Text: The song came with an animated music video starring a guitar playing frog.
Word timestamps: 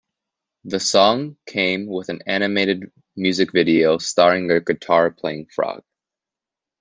The 0.63 0.79
song 0.79 1.37
came 1.45 1.85
with 1.85 2.09
an 2.09 2.21
animated 2.25 2.91
music 3.15 3.51
video 3.51 3.99
starring 3.99 4.49
a 4.49 4.59
guitar 4.59 5.11
playing 5.11 5.45
frog. 5.55 5.83